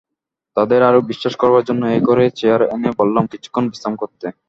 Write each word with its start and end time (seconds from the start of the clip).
তাদের 0.57 0.79
আরো 0.83 0.99
বিশ্বাস 1.11 1.33
করাবার 1.35 1.63
জন্যে 1.63 1.87
এ 1.91 1.99
ঘরেই 2.03 2.31
চেয়ার 2.35 2.61
এনে 2.73 2.89
বললাম 2.97 3.23
কিছুক্ষণ 3.27 3.63
বিশ্রাম 3.69 3.93
করতে। 3.95 4.25